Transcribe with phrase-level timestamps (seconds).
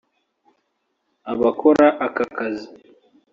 [1.31, 2.67] Abakora aka kazi